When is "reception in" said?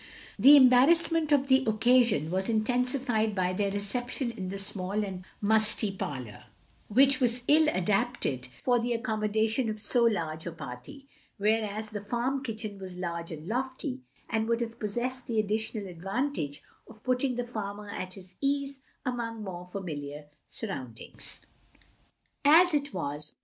3.69-4.49